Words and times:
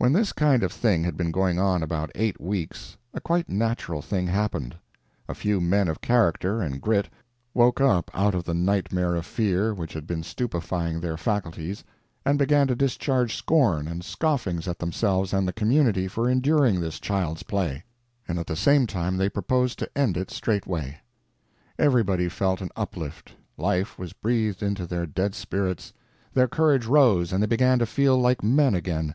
When 0.00 0.12
this 0.12 0.32
kind 0.32 0.62
of 0.62 0.70
thing 0.70 1.02
had 1.02 1.16
been 1.16 1.32
going 1.32 1.58
on 1.58 1.82
about 1.82 2.12
eight 2.14 2.40
weeks, 2.40 2.96
a 3.12 3.20
quite 3.20 3.48
natural 3.48 4.00
thing 4.00 4.28
happened. 4.28 4.76
A 5.28 5.34
few 5.34 5.60
men 5.60 5.88
of 5.88 6.00
character 6.00 6.62
and 6.62 6.80
grit 6.80 7.08
woke 7.52 7.80
up 7.80 8.08
out 8.14 8.32
of 8.32 8.44
the 8.44 8.54
nightmare 8.54 9.16
of 9.16 9.26
fear 9.26 9.74
which 9.74 9.94
had 9.94 10.06
been 10.06 10.22
stupefying 10.22 11.00
their 11.00 11.16
faculties, 11.16 11.82
and 12.24 12.38
began 12.38 12.68
to 12.68 12.76
discharge 12.76 13.34
scorn 13.34 13.88
and 13.88 14.04
scoffings 14.04 14.68
at 14.68 14.78
themselves 14.78 15.32
and 15.32 15.48
the 15.48 15.52
community 15.52 16.06
for 16.06 16.30
enduring 16.30 16.78
this 16.78 17.00
child's 17.00 17.42
play; 17.42 17.82
and 18.28 18.38
at 18.38 18.46
the 18.46 18.54
same 18.54 18.86
time 18.86 19.16
they 19.16 19.28
proposed 19.28 19.80
to 19.80 19.98
end 19.98 20.16
it 20.16 20.30
straightway. 20.30 20.96
Everybody 21.76 22.28
felt 22.28 22.60
an 22.60 22.70
uplift; 22.76 23.32
life 23.56 23.98
was 23.98 24.12
breathed 24.12 24.62
into 24.62 24.86
their 24.86 25.06
dead 25.06 25.34
spirits; 25.34 25.92
their 26.34 26.46
courage 26.46 26.86
rose 26.86 27.32
and 27.32 27.42
they 27.42 27.48
began 27.48 27.80
to 27.80 27.84
feel 27.86 28.16
like 28.16 28.44
men 28.44 28.76
again. 28.76 29.12